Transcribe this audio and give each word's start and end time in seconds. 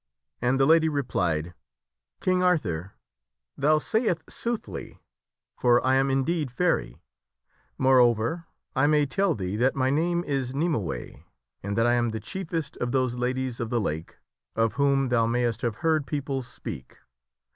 And 0.41 0.59
the 0.59 0.65
Lady 0.65 0.89
replied," 0.89 1.53
King 2.21 2.41
Arthur, 2.41 2.93
thou 3.55 3.77
sayest 3.77 4.31
soothly, 4.31 4.99
for 5.55 5.79
I 5.85 5.93
am 5.93 6.09
indeed 6.09 6.49
Faerie. 6.49 7.03
Moreover, 7.77 8.47
I 8.75 8.87
may 8.87 9.05
tell 9.05 9.35
thee 9.35 9.55
that 9.57 9.75
my 9.75 9.91
name 9.91 10.23
is 10.23 10.55
Nymue, 10.55 11.21
and 11.61 11.77
that 11.77 11.85
I 11.85 11.93
am 11.93 12.09
the 12.09 12.19
chiefest 12.19 12.77
of 12.77 12.91
those 12.91 13.13
Ladies 13.13 13.59
of 13.59 13.69
the 13.69 13.79
Lake 13.79 14.17
of 14.55 14.73
whom 14.73 15.09
thou 15.09 15.27
mayst 15.27 15.61
have 15.61 15.75
heard 15.85 16.07
people 16.07 16.41
speak. 16.41 16.97